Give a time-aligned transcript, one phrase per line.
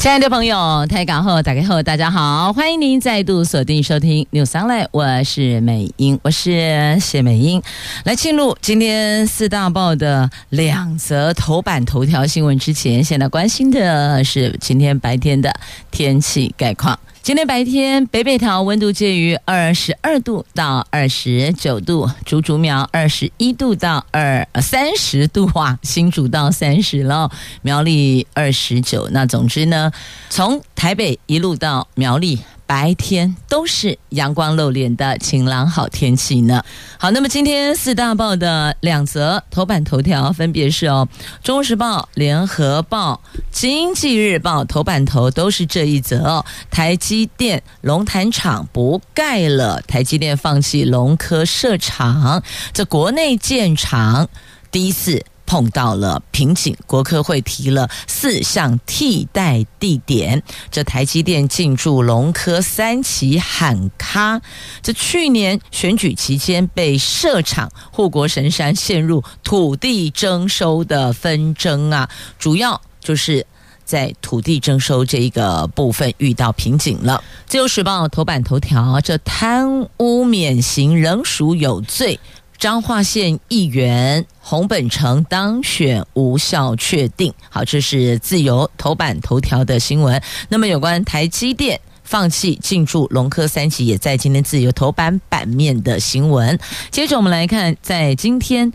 [0.00, 7.62] 亲爱的朋友，台港后打开后，大家好，欢迎您再度锁定收听 News Online，我是美英，我是谢美英，
[8.04, 15.52] 来进入今天四大报的两则头版头条新闻之前，现在关心的是今天白天的
[15.90, 16.98] 天气概况。
[17.22, 27.30] 今天白天，北北桃温度介于二十二度到二十九度，竹竹苗二十一度到二三十度哇，新竹到三十了，
[27.60, 29.06] 苗栗二十九。
[29.12, 29.92] 那总之呢，
[30.30, 32.38] 从台北一路到苗栗。
[32.70, 36.62] 白天都是阳光露脸的晴朗好天气呢。
[36.98, 41.08] 好，那么今天四大报的两则头版头条分别是哦，
[41.44, 46.46] 《中时报》、《联合报》、《经济日报》头版头都是这一则哦。
[46.70, 52.40] 台积电龙潭厂不盖了，台积电放弃龙科设厂，
[52.72, 54.28] 这国内建厂
[54.70, 55.24] 第一次。
[55.50, 60.40] 碰到了瓶颈，国科会提了四项替代地点。
[60.70, 64.40] 这台积电进驻龙科三期喊卡，
[64.80, 73.44] 这去年选举期间被设厂，护国神山陷入土地征收的纷争啊，主要就是
[73.84, 77.24] 在土地征收这一个部分遇到瓶颈了。
[77.48, 82.20] 自由时报头版头条：这贪污免刑仍属有罪。
[82.60, 87.32] 彰化县议员洪本成当选无效确定。
[87.48, 90.22] 好，这是自由头版头条的新闻。
[90.50, 96.58] 那么，有关台积电放弃进驻龙科三期，也在今天自由头版版面的新闻。
[96.90, 98.70] 接着，我们来看，在今天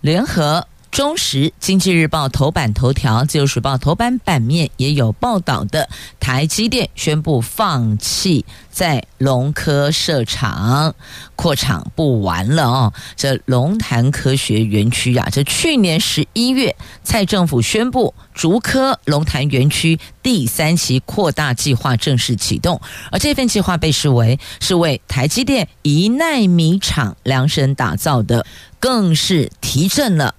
[0.00, 0.66] 联合。
[0.90, 5.88] 中时、经济日报头版头条，自由时报头版版面也有报道的。
[6.18, 10.94] 台积电宣布放弃在龙科设厂，
[11.36, 12.92] 扩厂不玩了哦。
[13.16, 28.44] 这龙潭科学园区啊，这去年十一月，蔡政府宣布竹科龙潭园区第三期扩大计划正式启动，而这份计划被视为是为台积电一奈米厂量身打造的，
[28.80, 30.34] 更是提振了。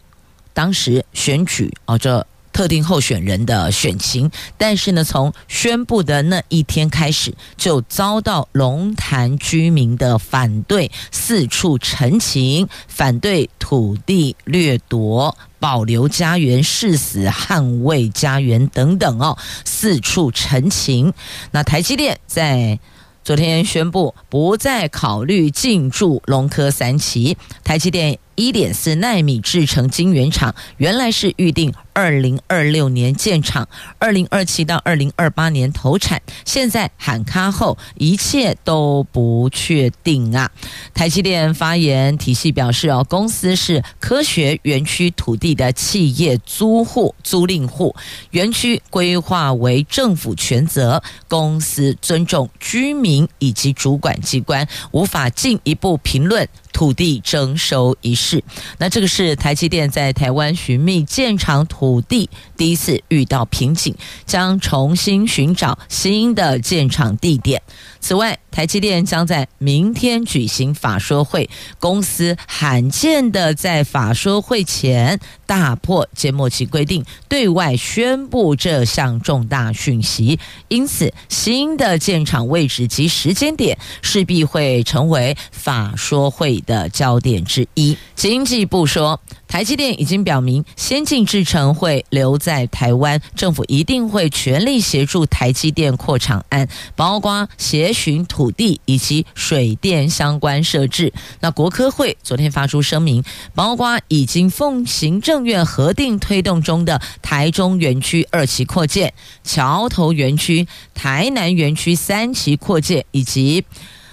[0.60, 21.14] 当时选举哦，这特定候选人的选情，但是呢，从宣布的那一天开始，就遭到龙潭居民的反对，四处陈情，反对土地掠夺，保留家园，誓死捍卫家园等等哦，四处陈情。
[21.52, 22.78] 那台积电在。
[23.22, 33.68] 昨天宣布不再考虑进驻龙科三期，台积电一点四纳米制程晶圆厂原来是预定二零二六年建厂，
[33.98, 40.50] 二零二七到二零二八年投产，现在喊卡后一切都不确定啊！
[40.94, 47.94] 台积电发言体系表示哦，公司是科学园区土地的企业租户、租赁户，
[48.32, 53.28] 园区规划为政府权责，公司尊重居民。
[53.40, 58.44] 以及主管机关无法进一步评论土地征收一事。
[58.78, 67.62] 那这个是台积电在台湾寻觅建厂土地第一次遇到瓶颈，将重新寻找新的建厂地点。
[68.02, 71.50] 此外，台积电将在明天举行法说会，
[71.80, 80.40] 公司罕见的在法说会前打破缄默期规定，对外宣布这项重大讯息。
[80.70, 87.98] 因此，新的建厂位置及时间点势必会成为法说会的焦点之一。
[88.16, 89.20] 经济部说。
[89.50, 101.12] 台积电已经表明，先进制程会留在台湾，政府一定会全力协助台积电扩厂案，包括协寻土地以及水电相关设置。
[101.40, 103.24] 那国科会昨天发出声明，
[103.56, 109.12] 包括已经奉行政院核定推动中的台中园区二期扩建、
[109.44, 113.66] 桥头园区、台南园区三期扩建以及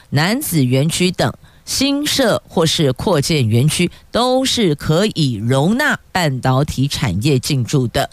[0.09, 1.31] 南子园区等。
[1.67, 8.09] 新设或是扩建园区都是可以容纳半导体产业进驻的。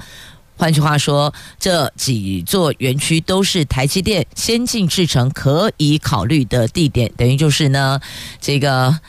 [0.57, 7.11] 换句话说，这几座园区都是台积电先进制程可以考虑的地点。
[7.15, 7.99] 等于就是呢，
[8.39, 8.99] 这个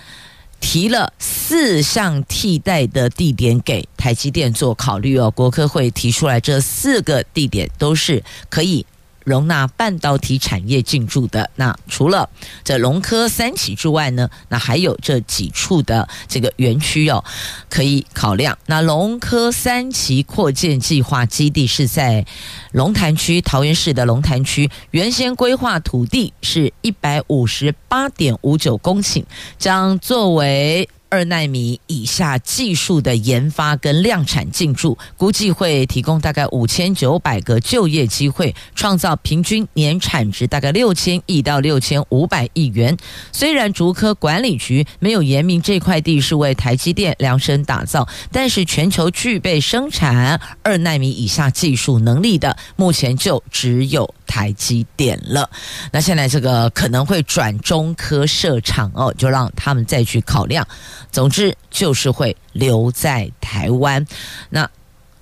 [0.58, 5.30] 提了四项替代的地点给台积电做考虑哦。
[5.30, 8.84] 国科会提出来这四个地点都是可以。
[9.24, 11.50] 容纳半导体产业进驻的。
[11.56, 12.28] 那除了
[12.62, 17.24] 这龙科三期之外呢，那还有这几处的这个园区哦，
[17.68, 18.56] 可以考量。
[18.66, 22.24] 那龙科三期扩建计划基地是在
[22.72, 29.24] 龙潭区，桃园市的龙潭区，原先规划土地是一百五十八点五九公顷，
[29.58, 30.88] 将作为。
[31.14, 42.96] 二纳米以下技术的研发跟量产进驻，估计会提供大概五千九百个就业机会，创造平均年产值大概六千亿到六千五百亿元。
[43.30, 54.12] 虽然竹科管理局没有言明这块地是为台积电量身打造，但是全球具备生产二纳米以下技术能力的，目前就只有。
[54.26, 55.48] 台积电了，
[55.92, 60.66] 那现在这个可能会转中科设厂哦，就让他们再去考量。
[61.10, 64.04] 总之就是会留在台湾。
[64.50, 64.68] 那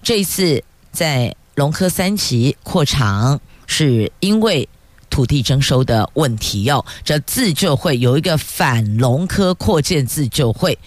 [0.03, 4.69] 这一次在龙科三期扩厂，是因为
[5.11, 10.79] 土地征收的问题哦，这自救会有一个反龙科扩建自救会，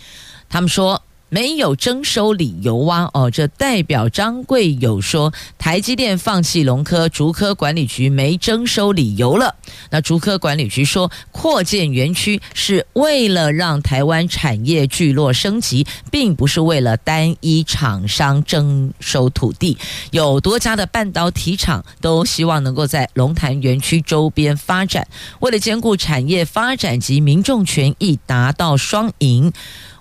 [0.50, 1.02] 他们说。
[1.36, 3.10] 没有征收理由啊！
[3.14, 9.54] 哦，这代表张贵友说，台积电放弃龙科，竹科管理局没征收理由了。
[9.90, 19.78] 那竹科管理局说，扩建园区是为了让台湾产业聚落升级，并不是为了单一厂商征收土地。
[20.12, 25.06] 有多家的半导体厂都希望能够在龙潭园区周边发展，
[25.42, 29.52] 为了兼顾产业发展及民众权益，达到双赢。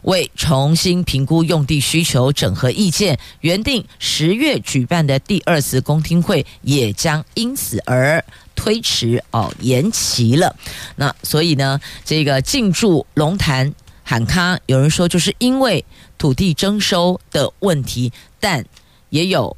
[0.05, 8.25] 为重新评估用地需求、整合意见，原定十月举办的第二次公听会也将因此而
[8.55, 10.57] 推迟哦，延期了。
[10.97, 15.85] 那所以呢，这个进驻龙潭喊卡，有人说就是因为
[16.17, 18.65] 土地征收的问题，但
[19.11, 19.57] 也有。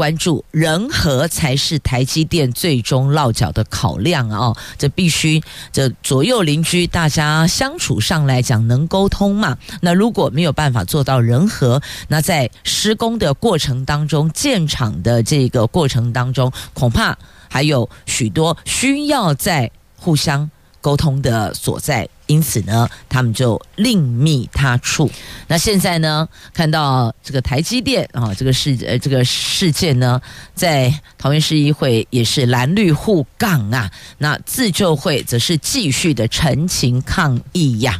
[0.00, 4.56] 关注人和才是台积电最终落脚的考量啊、哦！
[4.78, 9.58] 这必须这左右邻居大家相处上来讲能沟通嘛？
[9.82, 17.14] 那如果没有办法做到人和，那在施工的过程当中、建厂的这个过程当中，恐怕
[17.50, 20.50] 还有许多需要在互相
[20.80, 22.08] 沟通的所在。
[22.30, 25.10] 因此呢，他们就另觅他处。
[25.48, 30.20] 那现在呢，看到这个台积电啊，这个事呃这个事件呢，
[30.54, 33.90] 在桃园市议会也是蓝绿互杠啊。
[34.18, 37.98] 那自救会则是继续的陈情抗议呀。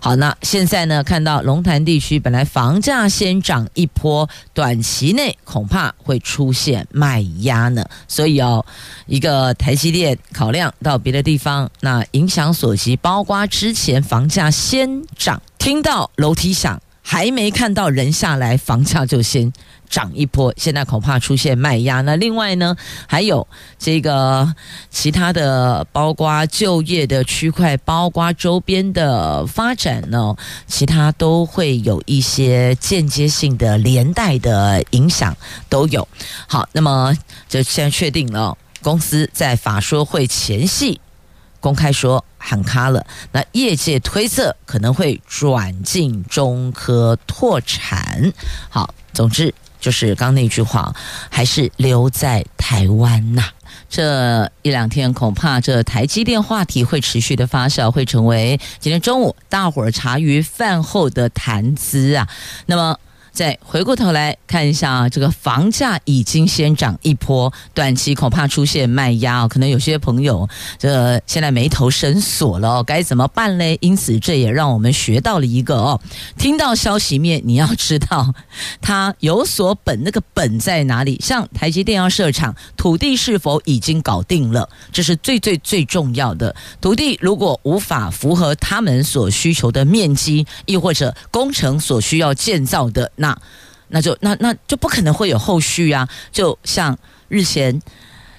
[0.00, 7.84] 好，那现在呢，看到龙潭地区本来房价先涨一波，短期内恐怕会出现卖压呢。
[8.08, 8.64] 所以哦，
[9.04, 19.52] 一个台积电考量到别的地方，那影响所及，包括之之前房价先涨，听到楼梯响，还没看到人下来，房价就先
[19.90, 20.54] 涨一波。
[20.56, 22.00] 现在恐怕出现卖压。
[22.02, 22.76] 那另外呢，
[23.08, 23.44] 还有
[23.76, 24.54] 这个
[24.88, 30.36] 其他的，包括就业的区块，包括周边的发展呢，
[30.68, 35.36] 其他都会有一些间接性的连带的影响
[35.68, 36.06] 都有。
[36.46, 37.12] 好，那么
[37.48, 41.00] 就现在确定了，公司在法说会前夕
[41.60, 42.24] 公开说。
[42.38, 48.32] 喊卡了，那业界推测可能会转进中科拓产。
[48.68, 50.94] 好，总之就是刚那句话，
[51.28, 53.42] 还是留在台湾呐。
[53.88, 62.28] 这一两天恐怕这台积电话题会持续的发酵，会成为今天中午大伙儿茶余饭后的谈资啊。
[62.66, 62.96] 那么。
[63.36, 69.46] 再回过头来看一下啊，这个房价已经先涨一波，短期恐怕出现卖压哦。
[69.46, 73.76] 可能有些朋友这现在眉头深锁了，该怎么办嘞？
[73.82, 76.00] 因此，这也让我们学到了一个哦，
[76.38, 78.32] 听到消息面，你要知道
[78.80, 81.20] 它有所本，那个本在哪里？
[81.22, 84.66] 像台积电要设厂，土地是否已经搞定了？
[84.90, 86.56] 这是最最最重要的。
[86.80, 93.25] 土地如果无法符合他们所需求的面积，亦或者工程所需要建造的那。
[93.26, 93.38] 那
[93.88, 96.08] 那就那那就不可能会有后续啊！
[96.30, 96.96] 就像
[97.28, 97.80] 日前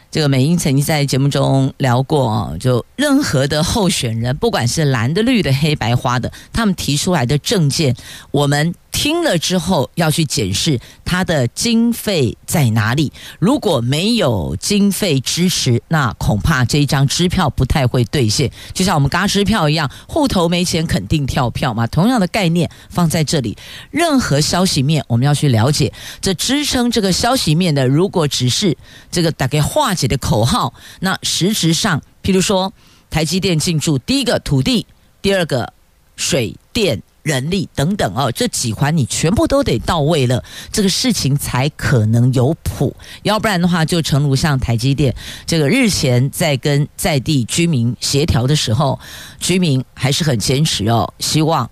[0.10, 7.96] 这个美英曾经在节目中聊过，就任何的候选人，不管是蓝的、绿的、黑白花的，他们提出来的证件，
[8.32, 8.74] 我们。
[8.98, 13.14] 听了之后要去检视它的经费在哪里。
[13.38, 18.52] 如果没有经费支持，那恐怕这一张支票不太会兑现。
[18.74, 21.86] 就像我们嘎支票一样，户头没钱肯定跳票嘛。
[21.86, 23.56] 同样的概念放在这里，
[23.92, 25.94] 任何消息面我们要去了解。
[26.20, 28.76] 这支撑这个消息面的，如果只是
[29.12, 32.74] 这个大概化解的口号，那实质上，譬如说
[33.12, 34.88] 台积电进驻，第一个土地，
[35.22, 35.72] 第二个
[36.16, 37.04] 水电。
[37.28, 40.42] 人力等等哦，这几环你全部都得到位了，
[40.72, 42.96] 这个事情才可能有谱。
[43.24, 45.14] 要不然的话，就诚如像台积电
[45.46, 48.98] 这个日前在跟在地居民协调的时候，
[49.40, 51.70] 居民还是很坚持哦，希望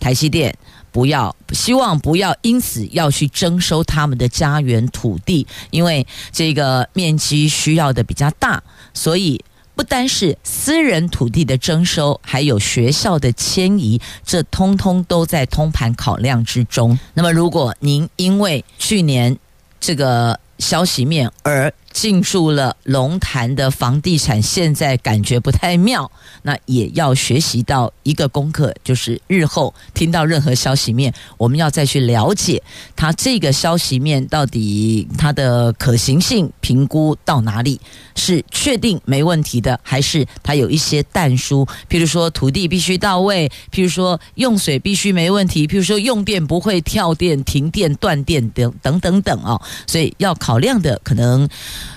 [0.00, 0.56] 台积电
[0.90, 8.62] 不要，希望不要因此要去征收他们的家园土地，因为这个面积需要的比较大，
[8.94, 9.44] 所以。
[9.74, 16.98] 不单是私人土地的征收，还有学校的迁移，这通通都在通盘考量之中。
[17.12, 19.36] 那么，如果您因为去年
[19.80, 26.10] 这个消息面而进驻了龙潭的房地产，现在感觉不太妙，
[26.42, 32.60] 那也要学习到一个功课，就是日后听到任何消息面，我们要再去了解
[32.96, 37.80] 它这个消息面到底它的可行性评估到哪里，
[38.16, 41.64] 是确定没问题的，还是它有一些但书？
[41.88, 51.48] 譬如说土地必须到位，譬如说用水必须没问题，譬如说用电不会跳电、停电、断电等等等等哦，所以要考量的可能。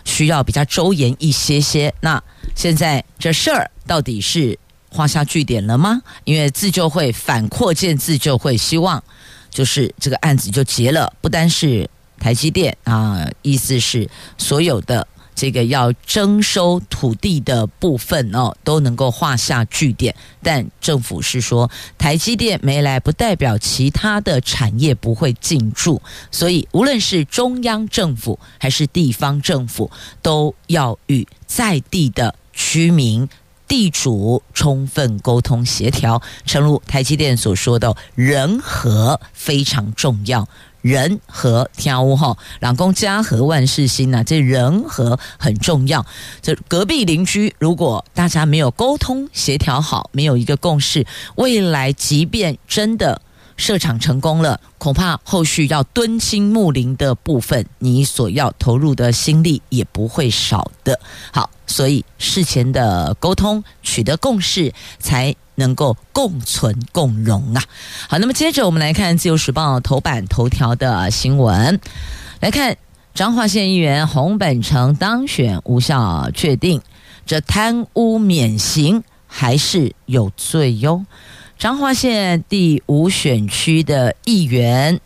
[0.05, 1.93] 需要比较周延一些些。
[2.01, 2.21] 那
[2.55, 4.57] 现在这事儿到底是
[4.89, 6.01] 画下句点了吗？
[6.23, 9.03] 因为自救会反扩建自救会，希望
[9.49, 11.89] 就是这个案子就结了，不单是
[12.19, 15.07] 台积电啊，意思是所有的。
[15.37, 20.15] 这个要征收土地的部分哦，都能够画下句点。
[20.41, 26.01] 但政府是说，台积电没来，不代表其他的产业不会进驻。
[26.31, 29.91] 所以，无论是中央政府还是地方政府，
[30.23, 33.29] 都要与在地的居民、
[33.67, 36.19] 地主充分沟通协调。
[36.47, 40.47] 诚如台积电所说的，人和非常重要。
[40.87, 46.05] 人和天屋哈，老公家和万事兴呐，这人和很重要。
[46.41, 53.21] 这隔壁邻居，如果大家没有沟通协调好，没有一个共识，未来即便真的
[53.57, 60.99] 设厂成功了，恐怕后续要敦亲睦邻的部分，你所要投入的心力也不会少的。
[61.31, 63.63] 好，所以事前的沟通，
[63.97, 65.35] 取得共识，才。
[65.59, 67.63] 能够共存共荣啊！
[68.07, 71.79] 好，那么接着我们来看《自由时报》头版头条的新闻，
[72.39, 72.77] 来看
[73.15, 76.79] 彰化县议员洪本成当选无效确定，
[77.25, 81.03] 这贪污免刑还是有罪哟。
[81.57, 84.99] 彰化县第五选区的议员。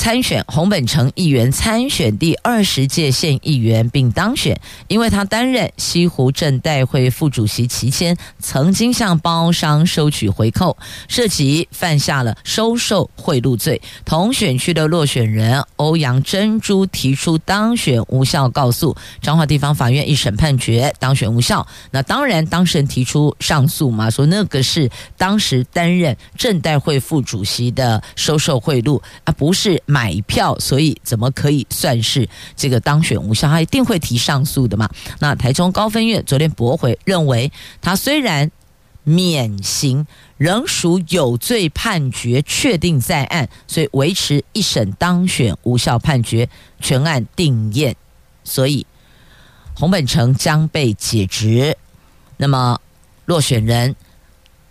[0.00, 10.74] 参选洪本成议员参选第二十届县议员并当选，因为他担任西湖镇代会副主席期间，曾经向包商收取回扣，
[11.06, 13.82] 涉及犯下了收受贿赂罪。
[14.06, 21.66] 同选区的落选人欧阳珍珠提出当选无效告诉，彰化地方法院一审判决当选无效。
[21.90, 29.78] 那当然当事人提出上诉嘛，说那个是当时担任镇代会副主席的收受贿赂啊，不是。
[29.90, 33.48] 买票，所以怎么可以算是这个当选无效？
[33.48, 34.88] 他一定会提上诉的嘛。
[35.18, 38.48] 那台中高分院昨天驳回，认为他虽然
[39.02, 40.06] 免刑，
[40.36, 46.48] 仍属有罪判决确定在案，所以维持一审当选无效判决，
[46.80, 47.96] 全案定验。
[48.44, 48.86] 所以
[49.74, 51.76] 洪本成将被解职。
[52.36, 52.80] 那么
[53.24, 53.96] 落选人。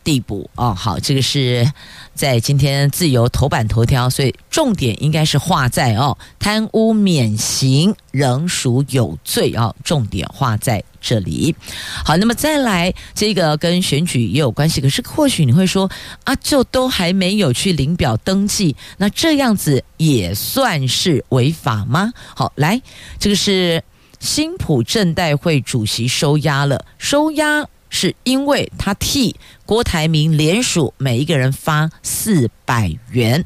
[0.04, 1.72] 递补哦，好，这个是
[2.14, 11.56] 在今天自由头版头条，所以重点应该是画在哦，贪污免刑仍属有罪哦，重点画在这里。
[12.04, 15.90] 好，那么再来这个跟选举也有关系，可是或许你会说
[16.24, 22.12] 啊，就都还没有去领表登记，那这样子也算是违法吗？
[22.36, 22.82] 好，来，
[23.20, 23.84] 这个是
[24.20, 27.68] 新埔镇代会主席收押了，收押。
[27.90, 33.44] 是因为他替郭台铭联署，每一个人发四百元。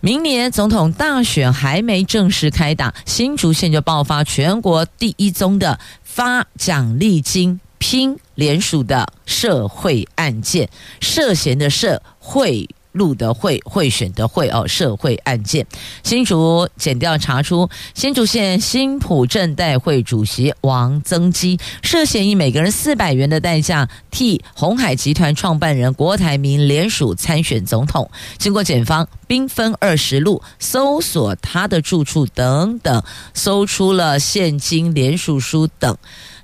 [0.00, 10.68] 明年总统大选还没正式开打，新竹县就爆发全国第一宗的发奖励金拼联署的社会案件，
[11.00, 12.68] 涉嫌的社会。
[12.94, 15.66] 路的会贿选的贿哦，社会案件，
[16.02, 28.10] 新竹检调查出新竹县新埔镇代会主席王增基涉嫌以每个人四百元的代价替鸿海集团创办人郭台铭联署参选总统。
[28.38, 33.02] 经过检方兵分二十路搜索他的住处等等，
[33.34, 35.96] 搜出了现金联署书等。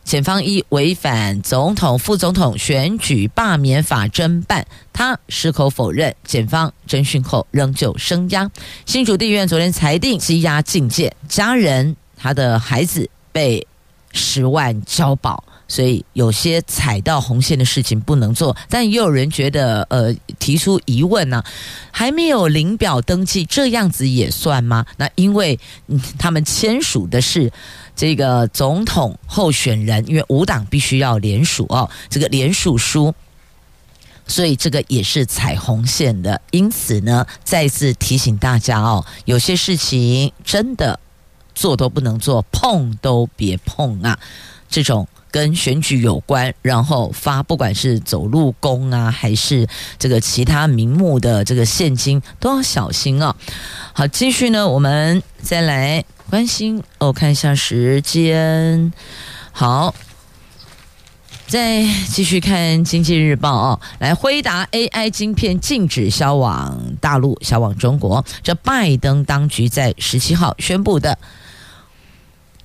[0.02, 6.14] 检方依违反总统、副总统选举罢免法侦办，他矢口否认。
[6.24, 8.50] 检方侦讯后仍旧声押。
[8.86, 13.66] 新竹地院昨天裁定羁押禁见，家人他的孩子被
[14.12, 18.56] 十万交保，所以有些踩到红线的事情不能做。
[18.68, 21.44] 但也有人觉得，呃，提出疑问呢、
[21.92, 24.84] 还没有领表登记，这样子也算吗？
[24.96, 27.52] 那因为、嗯、他们签署的是
[28.00, 33.14] 这个总统候选人，因为五党必须要联署哦，这个联署书。
[34.26, 40.98] 所以这个也是踩红线的，因此呢，再次提醒大家哦，有些事情真的
[41.54, 44.18] 做都不能做，碰都别碰啊！
[44.70, 53.36] 这种跟选举有关，然后发不管是走路工啊，还是这个其他名目的这个现金，都要小心啊！
[53.92, 58.92] 好，继续呢，我们再来关心哦，看一下时间，
[59.50, 59.92] 好。
[61.48, 68.24] 再继续看《经济日报》哦，来，辉达 AI 晶片禁止销往大陆，销往中国。
[68.44, 71.18] 这拜登当局在十七号宣布的。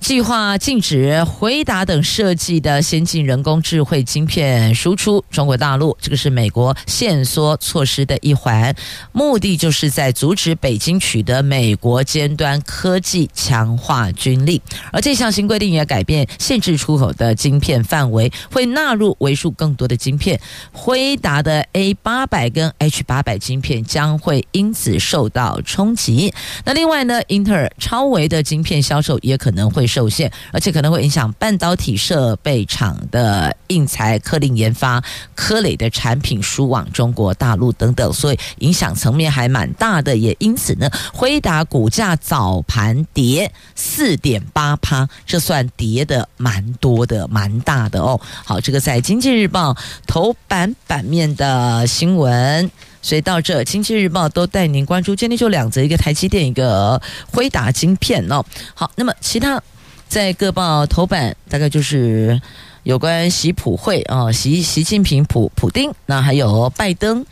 [0.06, 8.72] 计划禁止辉达等设计的先进人工智慧晶片输出中国大陆，这个是美国限缩措施的一环，
[9.10, 14.62] 目的就是在阻止北京取得美国尖端科技，强化军力。
[14.92, 20.40] 而这项新规定也改变限制出口的晶片范围，会纳入为数更多的晶片。
[20.70, 26.32] 辉达的 A 八百跟 H 八百晶片将会因此受到冲击。
[26.64, 29.84] 那另外呢，英特尔、超微的晶片销售也可能会。
[29.96, 35.02] 受限，而且可能会影响半导体设备厂的应材、科林研发、
[35.34, 40.14] 科磊的产品输往中国大陆等等，所以影响层面还蛮大的。
[40.14, 48.20] 也因此呢，辉达股价早盘跌四点八趴，这算跌的蛮多的、蛮大的哦。
[48.44, 49.72] 好，这个在《经济日报》
[50.06, 52.70] 头版版面的新闻。
[53.02, 55.14] 所以到这，《经济日报》都带您关注。
[55.14, 57.00] 今天就两则，一个台积电，一个
[57.30, 58.44] 辉达晶片哦。
[58.74, 59.62] 好，那么其他。
[60.08, 62.40] 在各报头版，大概就是
[62.84, 67.24] 有关习普会啊，习习近平普普丁，那还有拜登，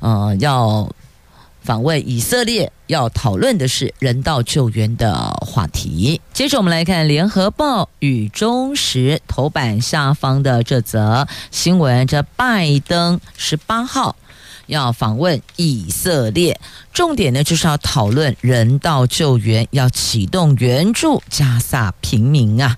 [0.00, 0.90] 呃，要
[1.62, 6.20] 访问以色列，要讨论的是人道救援的话题。
[6.32, 14.16] 接着我们来看《联合报》与中时头版下方的这则新闻，这拜登十八号。
[14.66, 16.60] 要访问以色列，
[16.98, 22.76] 重点呢就是要讨论人道救援，要启动援助加萨平民啊。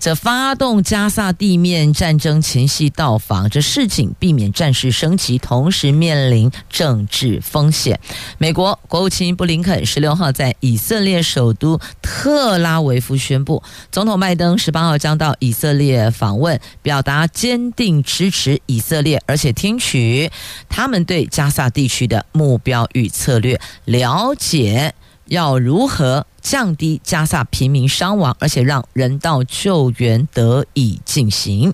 [0.00, 8.00] 这发动加萨地面战争前夕到访，这示警避免战事升级，同时面临政治风险。
[8.38, 20.30] 美国国务卿布林肯十六号在以色列首都特拉维夫宣布，总统拜登十八号将到以色列访问，表达坚定支持以色列，而且听取
[20.70, 23.41] 他们对加萨地区的目标与策，
[23.84, 24.94] 了解
[25.26, 26.26] 要如何。
[26.42, 31.72] 降低加萨平民伤亡，而且让人道救援得以进行。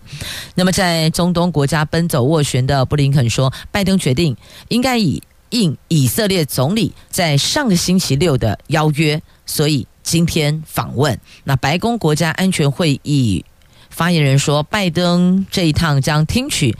[0.57, 4.37] 那么，在中东国家奔走斡旋的布林肯说，拜登决定
[4.68, 11.18] 应该以应以色列总理在上个星期六的邀约，所以今天访问。
[11.44, 13.42] 那白宫国家安全会议
[13.88, 16.76] 发言人说，拜登这一趟将听取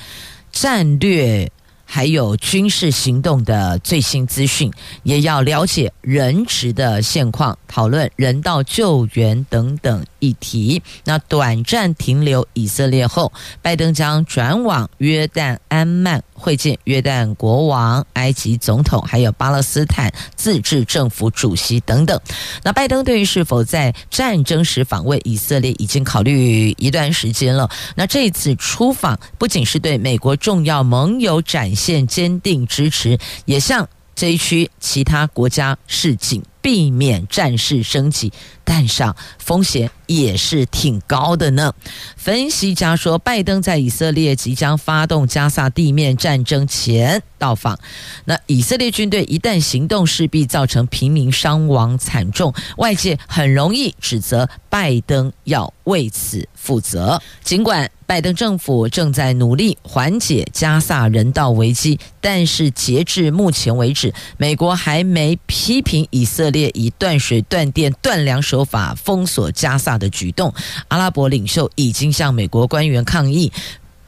[0.53, 1.51] 战略。
[1.91, 4.71] 还有军事行动的最新资讯，
[5.05, 10.83] 也要了解人质的现况，讨论人道救援等等议题。
[11.05, 22.21] 那短暂停留以色列后，拜登将转往约旦安曼会见约旦国王、埃及总统，还有巴勒斯坦自治政府主席等等。
[22.63, 27.71] 那拜登对于是否在战争时访问以色列已经考虑一段时间了。
[27.95, 38.33] 那这次出访不仅是对美国重要盟友展现坚定支持，也向这一区其他国家示警，避免战事升级。
[38.65, 41.73] 但上风险也是挺高的呢。
[42.17, 47.79] 分析家说，拜登在以色列即将发动加萨地面战争前到访，
[48.27, 57.23] 那以色列军队一旦行动，势必造成平民伤亡惨重，外界很容易指责拜登要为此负责。
[57.43, 70.53] 尽管拜登政府正在努力缓解加萨人道危机，但是截至目前为止，美国还没批评以色列以断水、断电、断粮手法封锁加萨的举动，
[70.89, 73.53] 阿拉伯领袖已经向美国官员抗议，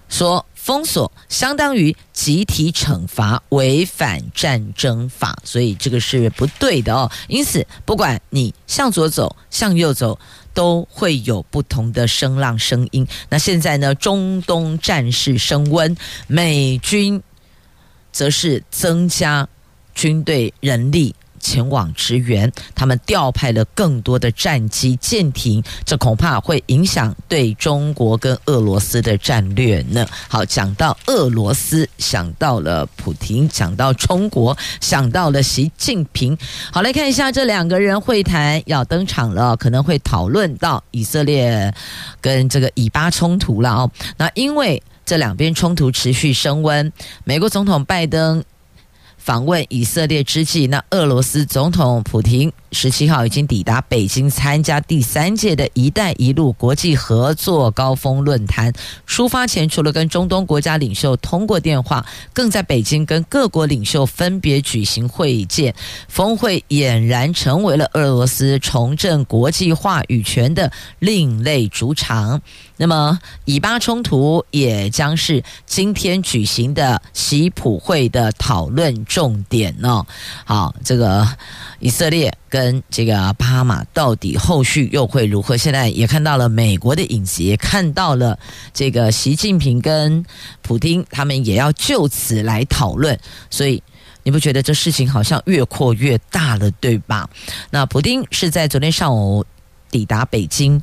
[0.09, 7.11] 说封锁相当于集体惩罚，违反战争法，所以这个是不对的哦。
[7.29, 10.19] 因此，不管你向左走，向右走，
[10.53, 13.07] 都会有不同的声浪声音。
[13.31, 17.23] 那现在呢，中东战事升温，美军
[18.13, 19.49] 则是增加
[19.95, 21.15] 军队人力。
[21.41, 30.07] 前往支援，他们调派了更多的战机、舰艇，这恐怕会影响对中国跟俄罗斯的战略呢。
[30.29, 36.37] 好，讲到俄罗斯，想到了普亭；讲到中国，想到了习近平。
[36.71, 41.75] 好，来看一下这两个人会谈要登场了，可能会讨论到以色列
[42.21, 43.91] 跟这个以巴冲突了哦。
[44.19, 46.93] 那因为这两边冲突持续升温，
[47.25, 48.45] 美国总统拜登。
[49.23, 58.73] 访问以色列之际，那俄罗斯总统普廷十七号已经抵达北京，参加第三届的一带一路国际合作高峰论坛。
[59.07, 65.75] 出发前，除了跟中东国家领袖通过电话，更在北京跟各国领袖分别举行会见。
[66.09, 72.41] 峰会俨然成为了俄罗斯重振国际话语权的另类主场。
[72.77, 80.07] 那么，以巴冲突也将是今天举行的习普会的讨论重点哦。
[80.45, 81.29] 好，这个
[81.81, 85.57] 以色列跟这个巴哈马到底后续又会如何？
[85.57, 88.39] 现在也看到了美国的影子，也看到了
[88.73, 90.25] 这个习近平跟
[90.61, 93.19] 普丁他们也要就此来讨论。
[93.49, 93.83] 所以，
[94.23, 97.29] 你不觉得这事情好像越扩越大了，对吧？
[97.71, 99.45] 那普丁是在昨天上午
[99.91, 100.81] 抵达北京，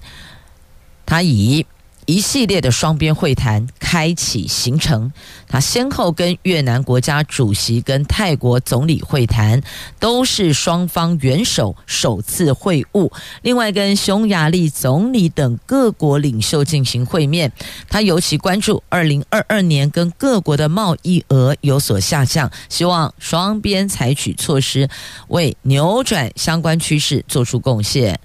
[1.05, 1.63] 他以
[2.07, 5.11] 一系列的双边会谈开启行程，
[5.45, 9.61] 他先后跟越南国家主席、跟泰国总理会谈，
[9.99, 13.11] 都是双方元首首次会晤。
[13.41, 17.51] 另外，跟匈牙利总理等各国领袖进行会面。
[17.89, 24.87] 他尤其关注二零二二年跟各国的贸易额有所下降，希望双边采取措施，
[25.27, 28.17] 为扭转相关趋势做出贡献。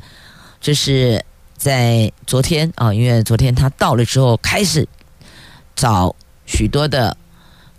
[0.60, 1.24] 这是。
[1.62, 4.84] 在昨天啊，因为昨天他到了之后，开始
[5.76, 6.12] 找
[6.44, 7.16] 许多的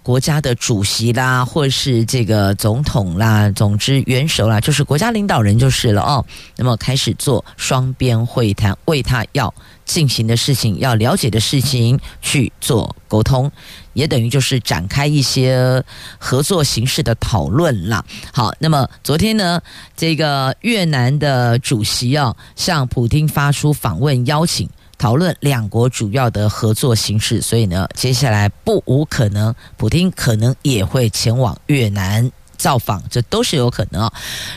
[0.01, 6.25] 国家的主席啦，或是这个总统啦，总之元首啦，就是国家领导人就是了哦。
[6.55, 9.53] 那么开始做双边会谈，为他要
[9.85, 13.51] 进行的事情、要了解的事情去做沟通。
[13.93, 15.83] 也等于就是展开一些
[16.17, 18.03] 合作形式的讨论了。
[18.31, 19.61] 好，那么昨天呢，
[19.95, 24.67] 这个越南的主席啊，向普丁发出访问邀请，
[24.97, 27.39] 讨论两国主要的合作形式。
[27.39, 34.09] 所以呢，接下来不无可能，普丁可能也会前往越南造访，这都是有可能。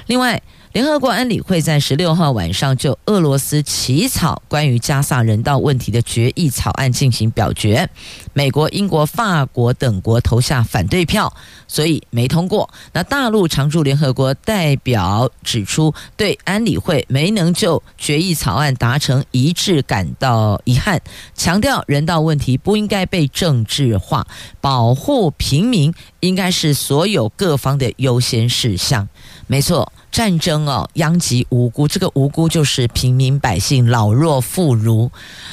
[0.07, 0.43] 另外。
[0.77, 7.89] 联合国安理会在十六号晚上就俄罗斯起草关于加萨人道问题的决议草案进行表决，
[8.35, 11.35] 美国、英国、法国等国投下反对票，
[11.67, 12.69] 所以没通过。
[12.93, 21.01] 那大陆常驻联合国代表指出，对安理会没能就决议草案达成一致感到遗憾，
[21.35, 24.27] 强调人道问题不应该被政治化，
[24.61, 29.09] 保护平民应该是所有各方的优先事项。
[29.47, 29.91] 没错。
[30.11, 35.11] 战争哦，殃及无辜，这个无辜就是平民百姓、老弱妇孺。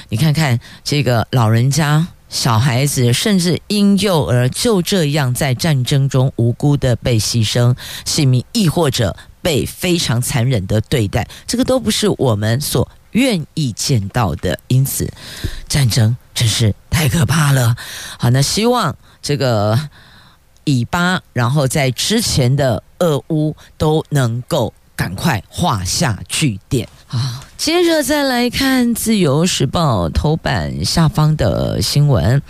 [0.10, 14.58] 你看看这个老人家、小孩子，甚至婴幼儿，就这样在战争中无辜的被牺牲性命，亦或者被非常残忍的对待，这个都不是我们所愿意见到的。
[14.68, 15.12] 因此，
[15.68, 17.76] 战争真是太可怕了。
[18.18, 19.90] 好，那希望这个。
[20.66, 26.88] 以巴，然后在之前的俄乌都能够赶快画下句点。
[27.06, 27.20] 好，
[27.58, 32.42] 接着再来看《自由时报》头版下方的新闻。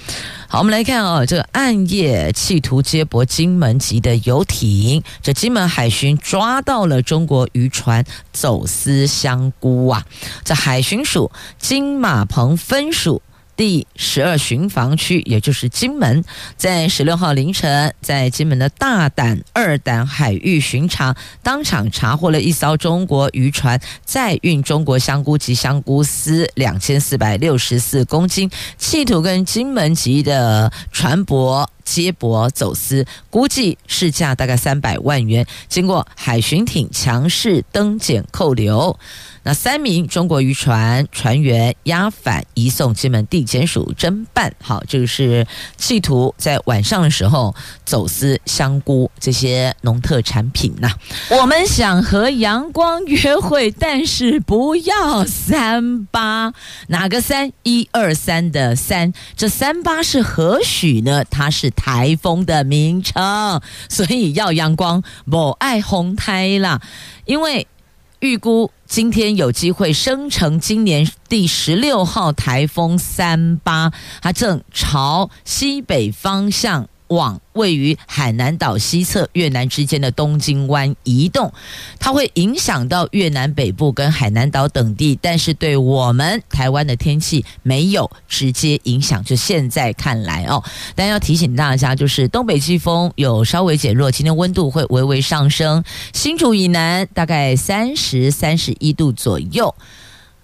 [0.48, 10.06] 好，我们来看啊、哦，这个暗夜企图接驳金门籍的游艇，这金门海巡抓到了中国渔船走私香菇啊！
[10.46, 13.22] 这海巡署金马鹏分署。
[13.56, 16.24] 第十二巡防区，也就是金门，
[16.58, 35.46] 在十六号凌晨，在金门的大胆二胆海域巡查，当场查获了一艘中国渔船，载运中国香菇及香菇丝两千四百六十四公斤，企图跟金门籍的船舶接驳走私，估计市价大概三百万元。
[35.68, 38.98] 经过海巡艇强势登检扣留。
[39.46, 44.54] 那三名中国渔船船员押返移送金门地检署侦办。
[44.62, 45.46] 好，这个是
[45.78, 50.90] 企图在晚上的时候走私香菇这些农特产品呐、
[51.30, 56.54] 我们想和阳光约会，但是不要三八，
[56.88, 57.52] 哪个三？
[57.64, 61.26] 一二三的三，这三八是何许呢？
[61.26, 66.82] 它是台风的名称，所以要阳光，不爱红台啦，
[67.26, 67.68] 因为。
[68.20, 81.54] 预估今天有机会生成今年第十六号台风三八，它正朝西北方向往位于海南岛西侧越南之间的东京湾移动，
[82.00, 89.24] 它会影响到越南北部跟海南岛等地，但是对我们台湾的天气没有直接影响。
[89.24, 90.64] 就现在看来哦，
[90.96, 99.74] 但要提醒大家，就是东北季风有稍微减弱，今天温度会微微上升，新竹以南大概三十三十一度左右。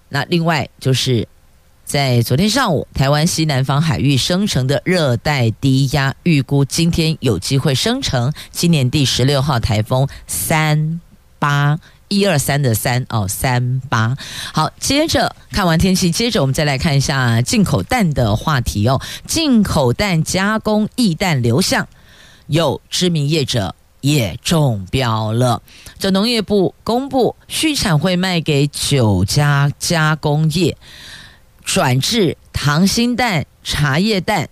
[0.08, 1.26] 那另外就是。
[1.90, 11.00] 在昨天上午，台湾西南方海域生成的热带低压，预估今天有机会生成今年第十六号台风三
[11.40, 14.16] 八一二三的三哦三八。
[14.54, 19.02] 好，接着看完天气，接着我们再来看一下进口蛋的话题哦。
[19.26, 21.88] 进口蛋加工液蛋流向，
[22.46, 25.60] 有知名业者也中标了。
[25.98, 30.76] 这农业部公布，畜产会卖给九家加工业。
[31.72, 34.48] 转制糖心蛋、茶叶蛋，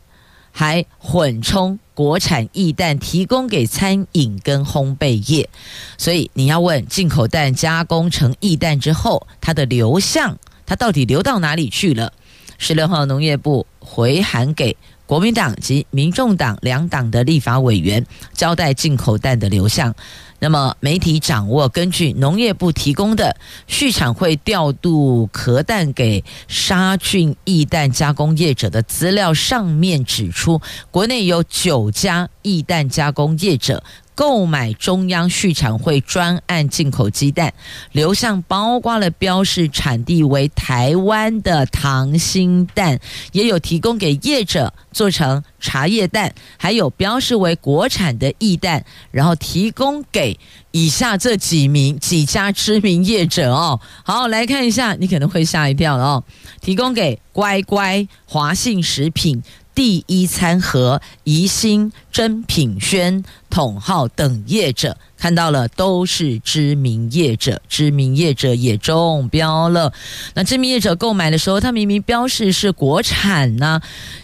[0.53, 5.51] 还混充国产意蛋，提供给餐饮跟烘焙业。
[5.97, 12.13] 所以你要问进口蛋加工成意蛋之后，它的流向，它到底流到哪里去了？
[12.57, 14.77] 十六号农业部回函给
[15.09, 19.95] 国民党及民众党两党的立法委员，交代进口蛋的流向。
[20.39, 23.35] 那么媒体掌握，根据农业部提供的
[23.67, 33.83] 畜产会调度壳蛋给杀菌易蛋加工业者的资料上面指出，国内有九家易蛋加工业者。
[34.19, 37.55] 购买中央畜产会专案进口鸡蛋，
[37.93, 42.99] 流向包括了标示产地为台湾的溏心蛋，
[43.31, 50.37] 也有提供给业者做成茶叶蛋，还有标示为国产的液蛋，然后提供给
[50.73, 53.79] 以下这几名几家知名业者哦。
[54.03, 56.25] 好，来看一下，你可能会吓一跳哦。
[56.61, 59.41] 提供给乖乖、华信食品。
[59.79, 69.93] 第一餐盒、宜兴、珍品轩、统号等业者看到了，都是知名业者，知名业者也中标了。
[70.35, 73.81] 那知名业者购买的时候，他明明标示是国产呢，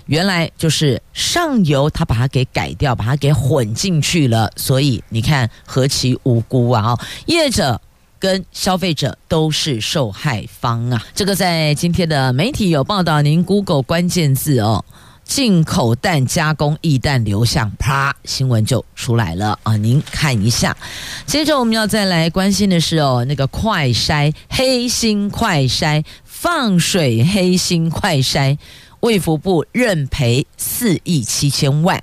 [0.07, 4.51] 原来就是上游他把它给改掉，把它给混进去了。
[4.57, 6.99] 所以你看，何其无辜啊！
[7.27, 7.81] 业者
[8.19, 11.01] 跟消费者都是受害方啊！
[11.14, 14.85] 这个在今天的媒体有报道，您 Google 关键字哦。
[15.25, 19.77] 进口蛋加工液蛋流向，啪，新闻就出来了啊！
[19.77, 20.77] 您看一下。
[21.27, 28.59] 接着我们要再来关心的是哦，那个快筛黑心快筛放水黑心快筛，
[29.01, 32.03] 卫福部认赔四亿七千万。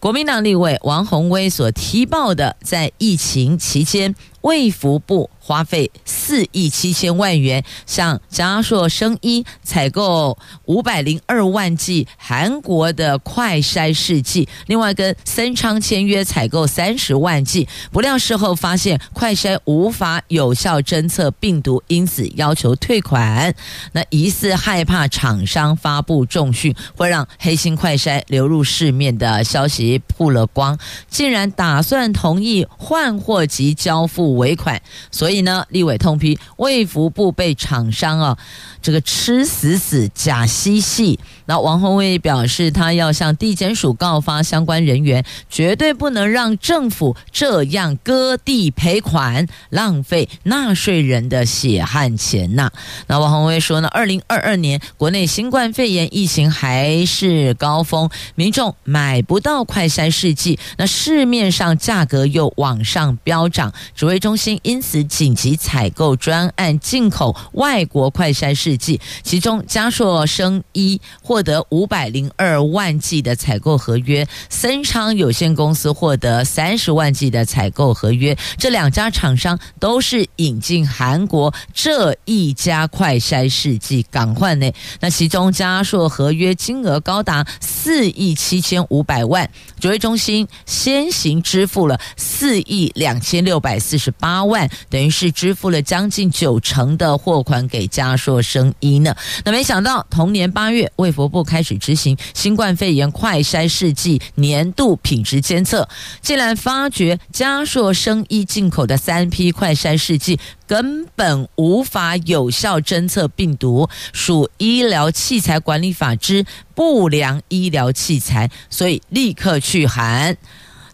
[0.00, 5.30] 国民党立委王鸿薇所提报的，在疫情期间，卫福部。
[5.46, 23.54] 花费四亿七千万元向嘉硕生医采购五百零二万剂韩国的快筛试剂，另外跟森昌签约采购三十万剂，不料事后发现快筛无法有效侦测病毒，因此要求退款。
[23.92, 30.78] 那疑似害怕厂商发布重讯会让黑心快筛流入市面的消息曝了光，
[31.10, 34.80] 竟然打算同意换货及交付尾款，
[35.10, 35.33] 所以。
[35.34, 38.38] 所以呢，立委痛批卫福部被厂商啊，
[38.80, 41.18] 这个吃死死假嬉戏。
[41.46, 52.70] 那王鸿薇表示，他要向地检署告发相关人员，绝对不能让政府这样割地赔款，浪费纳税人的血汗钱呐、
[53.08, 78.36] 那王鸿薇说呢，二零二二年国内新冠肺炎疫情还是高峰，民众买不到快筛试剂，那市面上价格又往上飙涨，指挥中心因此紧急采购专案进口外国快筛试剂，其中嘉硕生医获得五百零二万剂的采购合约，森昌有限公司获得三十万剂的采购合约。
[78.58, 84.74] 这两家厂商都是引进韩国这一家快筛试剂港换内。
[85.00, 89.48] 那其中嘉硕合约金额高达四亿七千五百万，
[89.80, 99.14] 卓越中心先行支付了四亿两千六百四十八万，等于是支付了将近九成的货款给嘉硕生医呢。
[99.44, 105.88] 那没想到同年八月，卫福部开始执行新冠肺炎快筛试剂年度品质监测，
[106.20, 120.36] 竟然发觉嘉硕生医进口的三批快筛试剂根本无法有效侦测病毒，属医疗器材管理法之不良医疗器材，所以立刻去函。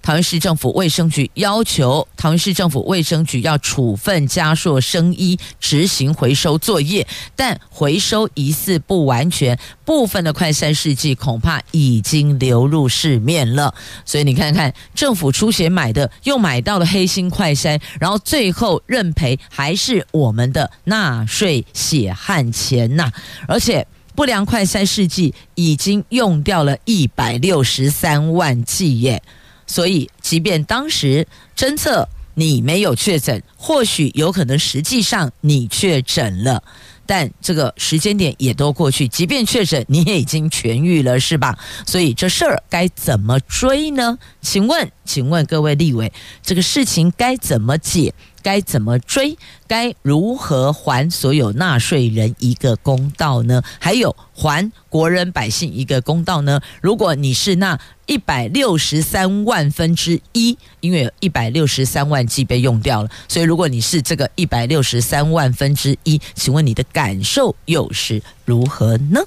[0.03, 13.75] 桃园市政府卫生局要求桃园市政府卫生局要处分嘉硕生医执行回收作业，但回收疑似不完全，部分的快餐试剂恐怕已经流入市面了。
[14.05, 23.11] 所以你看看，政府出钱买的，又买到了黑心快餐，然后最后认赔还是我们的纳税血汗钱呐！
[23.47, 29.23] 而且不良快筛试剂已经用掉了一百六十三万剂耶。
[29.71, 31.25] 所以，即便当时
[31.57, 36.61] 侦测你没有确诊，或许有可能实际上你确诊了，
[37.07, 39.07] 但这个时间点也都过去。
[39.07, 41.57] 即便确诊，你也已经痊愈了，是吧？
[41.87, 44.19] 所以这事儿该怎么追呢？
[44.43, 48.13] 请问，请问各位立委，这个事情该怎么解？
[48.43, 49.37] 该怎么追？
[49.69, 53.63] 该如何还所有纳税人一个公道呢？
[53.79, 56.61] 还有还国人百姓一个公道呢？
[56.83, 69.23] 如果你是那一百六十三万分之一，因为一百六十三万剂被用掉了，所以如果你是这个一百六十三万分之一，请问你的感受又是如何呢？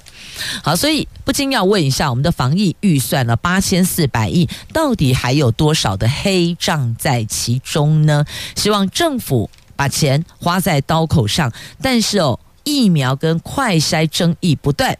[0.62, 8.24] 好，所以不禁要问一下，我们的防疫预算了八千四百亿，到底还有多少的黑账在其中呢？
[8.54, 9.50] 希望政府。
[9.76, 14.96] 把钱花在刀口上，但是哦，疫苗跟快筛争议不断，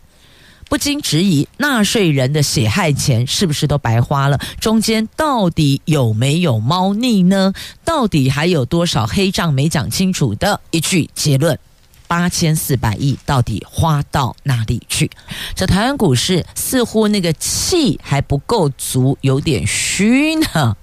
[0.69, 4.39] 不禁质疑纳税人的血汗钱是不是都白花了？
[4.61, 7.53] 中间到底有没有猫腻呢？
[7.85, 10.61] 到底还有多少黑账没讲清楚的？
[10.71, 11.59] 一句结论。
[12.07, 15.11] 八千四百亿到底花到哪里去？
[15.57, 20.77] 这台湾股市似乎那个气还不够足，有点虚呢。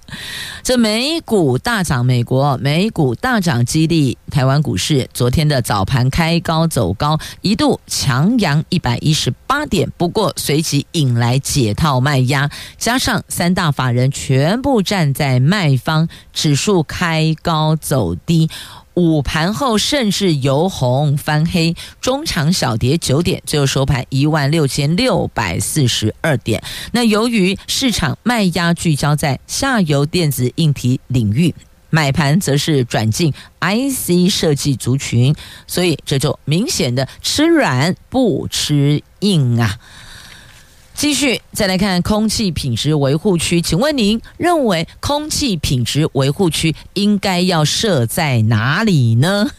[0.62, 5.08] 这美股大涨，美国美股大涨，激励台湾股市。
[5.12, 12.48] 昨天的早盘开高走高，一度强扬一百一十八点，不过随即引来解套卖压，
[12.78, 18.48] 加上三大法人全部站在卖方，指数开高走低。
[18.94, 26.62] 午盘后甚至由红翻黑，中长小跌九点，最后收盘一万六千六百四十二点。
[26.92, 31.54] 那由于市场卖压聚焦在下游电子硬体领域，
[31.88, 35.34] 买盘则是转进 IC 设计族群，
[35.66, 39.78] 所以这就明显的吃软不吃硬啊。
[41.02, 49.50] 继续再来看空气品质维护区，请问您认为空气品质维护区应该要设在哪里呢？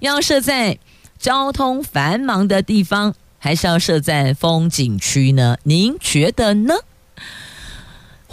[0.00, 0.76] 要设在
[1.16, 5.56] 交通繁忙的地方，还是要设在风景区呢？
[5.62, 6.74] 您觉得呢？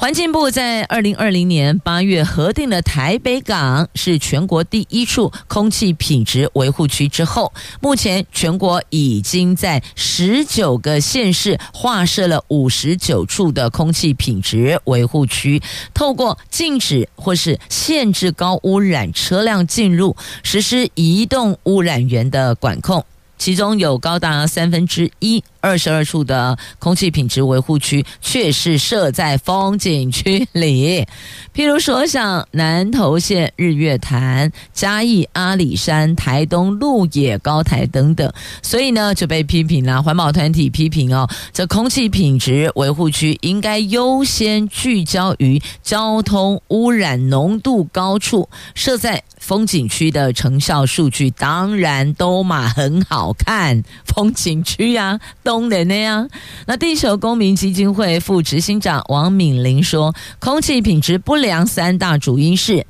[0.01, 15.61] 环境部在二零二零年八月核定了台北港是全国第一处空气品质维护区之后，目前全国已经在十九个县市划设了五十九处的空气品质维护区，
[15.93, 23.05] 透过禁止或是限制高污染车辆进入，实施移动污染源的管控。
[23.41, 31.07] 其中有高达三分之一，二十二处的空气品质维护区却是设在风景区里，
[31.51, 40.03] 譬如说像南投县日月潭、嘉义阿里山、台东鹿野高台等等，所以呢就被批评了。
[40.03, 49.23] 环保团体批评哦，这空气品质维护区应该优先聚焦于交通污染浓度高处，设在。
[49.41, 56.29] 风景区的成效数据当然都嘛很好看，风景区呀、啊，东的那样。
[56.67, 62.85] 那地球公民基金会副执行长王敏玲说，空气品质不良三大主因是：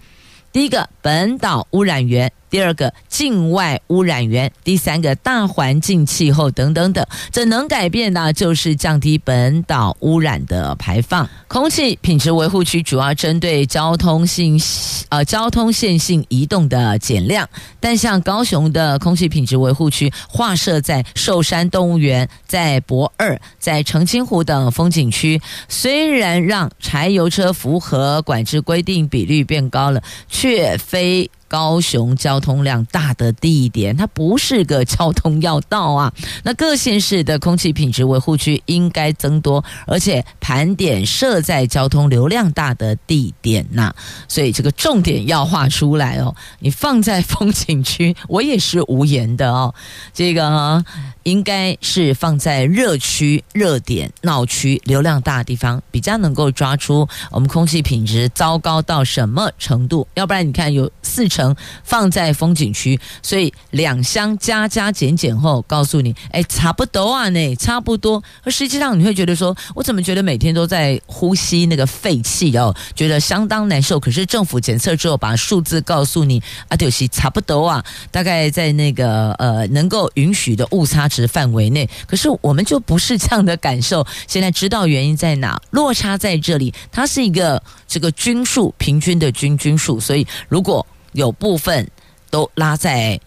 [0.52, 2.32] 第一个，本岛污染源。
[2.52, 11.28] 第二个境外污染源，第三个大环境气候等等等，这能改变的，就是降低本岛污染的排放。
[11.48, 14.62] 空气品质维护区主要针对交通性
[15.10, 31.30] 呃交通线性移动的减量，但像高雄的空气品质维护区划设在寿山动物园、在博二、在澄清湖等风景区，虽然让柴油车符合管制规定比率变高了，却非。
[31.52, 36.14] 高雄交通量大的地点，它不是个交通要道啊。
[36.44, 43.94] 那各县市的空气品质维护区应该增多，而且盘点设在交通流量大的地点呐、
[44.30, 46.34] 所以这个重点要画出来哦。
[46.60, 49.76] 你放在风景区，我也是无言的哦。
[50.14, 50.82] 这个
[51.24, 60.08] 应该是放在热区、热点、闹区、流量大的地方，比较能够抓出我们空气品质糟糕到什么程度。
[60.16, 61.56] 要不然你看有四成。
[61.84, 68.24] 放在风景区，所以两箱加加减减后，告诉你，哎，差不多啊，呢，差不多。
[68.44, 74.00] 而实际上你会觉得说，我怎么觉得每天都在呼吸那个废气哦，觉得相当难受。
[74.00, 81.88] 可是政府检测之后，把数字告诉你，啊，就是差不多啊，大概在那个呃能够允许的误差值范围内。
[82.08, 84.08] 可是我们就不是这样的感受。
[84.28, 85.62] 现在知道原因在哪？
[85.72, 91.86] 落差在这里，它是一个这个均数平均的均均数，所以如果有部分
[92.30, 93.20] 都拉在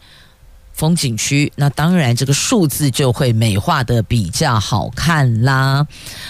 [0.73, 5.87] 风景区，那当然这个数字就会美化的比较好看啦。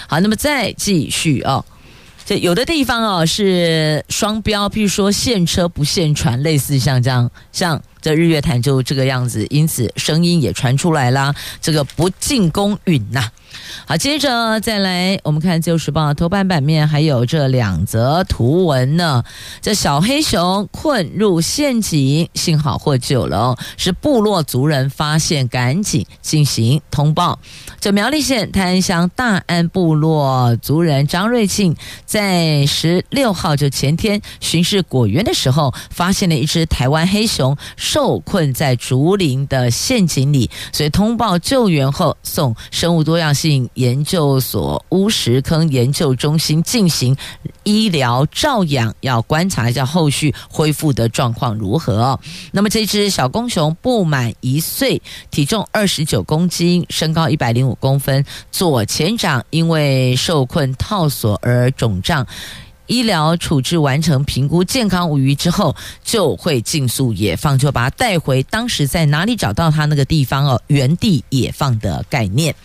[0.07, 1.63] 好，那么再继续哦，
[2.25, 13.31] 这有的地方哦是双标，譬如说限车不限船，类似像这样，像这日月潭就这个样子，因此声音也传出来啦，这个不尽公允呐、
[13.87, 19.23] 好，接着再来，我们看《自由时报》头版版面，还有这两则图文呢。
[19.59, 27.39] 这小黑熊困入陷阱，幸好获救了哦，是部落族人发现，赶紧进行通报。
[27.79, 31.75] 这苗栗县泰安乡大安部落族人张瑞庆，
[32.05, 37.57] 在十六号就前天巡视果园的时候，发现了一只台湾黑熊
[37.95, 47.15] 受困在竹林的陷阱里，所以通报救援后送生物多样性研究所乌石坑研究中心进行
[47.63, 52.19] 医疗照养，要观察一下后续恢复的状况如何。
[52.51, 62.27] 那么这只小公熊不满一岁，体重二十九公斤，身高一百零五公分，左前掌因为受困套索而肿胀。
[62.87, 72.55] 医疗处置完成，评估健康无虞之后，就会尽速野放，就把它带回当时在哪里找到它那个地方哦，原地野放的概念。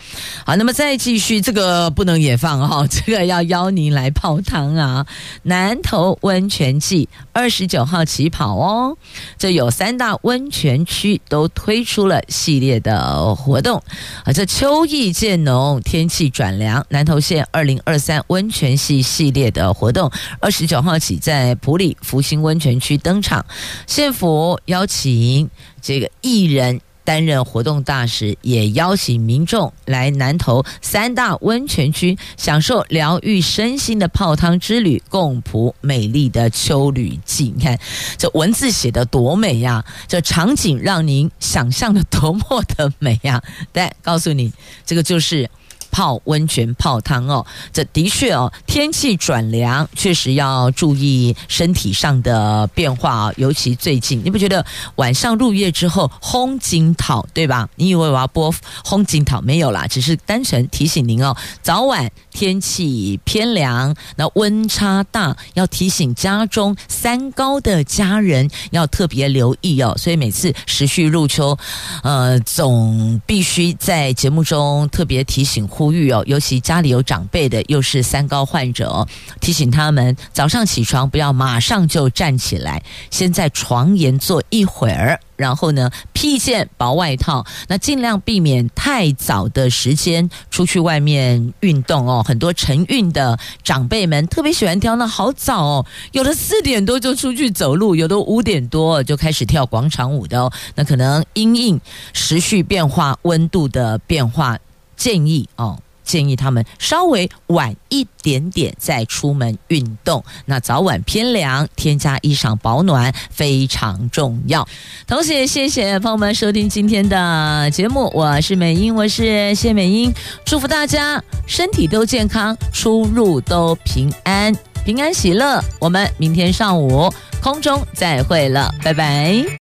[0.45, 5.05] 好，那么再继续，这个不能野放哦， 这个要邀您来泡汤啊！
[5.43, 8.97] 南投温泉季二十九号起跑哦，
[9.37, 13.81] 这有三大温泉区都推出了系列的活动
[14.23, 20.10] 啊，这秋意渐浓，天气转凉，南投县二零二三温泉系系列的活动。
[20.39, 23.45] 二十九号起，在普里福星温泉区登场，
[23.87, 25.49] 县府邀请
[25.81, 37.53] 这个艺人担任活动大使，也邀请民众来南投三大温泉区享受疗愈身心的泡汤之旅，共谱美丽的秋旅季。
[37.55, 37.79] 你看
[38.17, 43.41] 这文字写得多美呀，这场景让您想象的多么的美呀！
[43.71, 44.53] 但告诉你，
[44.85, 45.49] 这个就是。
[45.91, 53.33] 泡温泉泡汤哦，这的确哦，天气转凉，确实要注意身体上的变化啊。
[53.35, 54.65] 尤其最近，你不觉得
[54.95, 57.69] 晚上入夜之后轰金讨对吧？
[57.75, 59.85] 你以为我要播轰金讨没有啦？
[59.87, 69.93] 只是单纯提醒您哦，早晚天气偏凉，那温差大，要提醒家中三高的家人要特别留意哦。
[69.97, 71.57] 所以每次时序入秋，
[72.03, 75.67] 呃，总必须在节目中特别提醒。
[75.81, 79.07] 呼吁哦，尤其家里有长辈的，又是三高患者，
[79.39, 92.23] 提醒他们早上起床不要马上就站起来，先在床沿坐一会儿，然后呢披一件薄外套，那尽量避免太早的时间出去外面运动哦。
[92.23, 100.53] 很多晨运的长辈们特别喜欢挑那好早哦，有的四点多就出去走路，有的五点多就开始跳广场舞的哦。
[100.75, 101.81] 那可能因应
[102.13, 104.55] 时序变化、温度的变化。
[105.01, 110.23] 建议哦，建议他们稍微晚一点点再出门运动。
[110.45, 114.67] 那早晚偏凉，添加衣裳保暖非常重要。
[115.07, 120.13] 同时也谢谢朋友们收听今天的节目，我是美英，我是谢美英，
[120.45, 125.59] 祝福大家身体都健康，出入都平安，平安喜乐。
[125.79, 129.57] 我们明天上午空中再会了，拜拜。